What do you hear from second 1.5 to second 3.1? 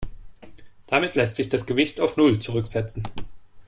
Gewicht auf null zurücksetzen.